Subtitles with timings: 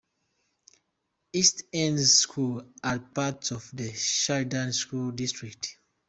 [1.31, 5.77] East End's schools are part of the Sheridan School District.